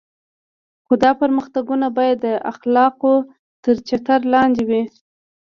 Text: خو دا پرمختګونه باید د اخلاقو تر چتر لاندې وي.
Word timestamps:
خو 0.85 0.93
دا 1.03 1.11
پرمختګونه 1.21 1.87
باید 1.97 2.17
د 2.21 2.27
اخلاقو 2.51 3.15
تر 3.63 3.75
چتر 3.87 4.19
لاندې 4.33 4.63
وي. 4.69 4.83